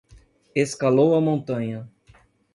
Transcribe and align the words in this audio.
Escalou 0.55 1.13
a 1.13 1.21
montanha 1.21 1.87